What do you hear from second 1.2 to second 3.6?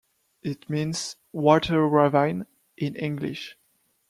"Water Ravine" in English.